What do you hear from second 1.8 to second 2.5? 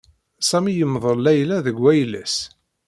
wayla-s.